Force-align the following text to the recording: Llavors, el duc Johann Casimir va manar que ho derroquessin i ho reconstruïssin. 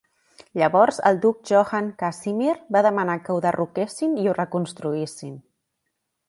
Llavors, 0.59 0.95
el 1.09 1.19
duc 1.25 1.43
Johann 1.49 1.91
Casimir 2.03 2.55
va 2.77 2.93
manar 3.01 3.19
que 3.27 3.35
ho 3.37 3.37
derroquessin 3.47 4.17
i 4.23 4.27
ho 4.33 4.35
reconstruïssin. 4.41 5.33